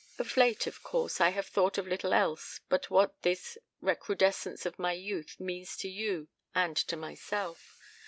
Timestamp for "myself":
6.97-7.77